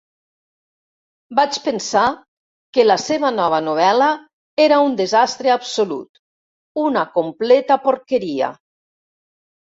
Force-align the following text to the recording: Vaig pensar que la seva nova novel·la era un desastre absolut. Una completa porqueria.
Vaig 1.39 1.59
pensar 1.65 2.05
que 2.77 2.85
la 2.87 2.95
seva 3.03 3.31
nova 3.41 3.59
novel·la 3.67 4.09
era 4.65 4.81
un 4.87 4.97
desastre 5.03 5.53
absolut. 5.59 6.23
Una 6.87 7.07
completa 7.21 7.81
porqueria. 7.87 8.53